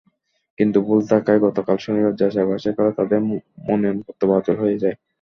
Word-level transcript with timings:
কিন্তু 0.59 0.77
ভুল 0.87 0.99
থাকায় 1.11 1.43
গতকাল 1.45 1.77
শনিবার 1.81 2.13
যাচাই-বাছাইকালে 2.21 2.91
তাঁদের 2.97 3.19
মনোনয়নপত্র 3.65 4.23
বাতিল 4.31 4.55
হয়ে 4.61 4.81
যায়। 4.83 4.95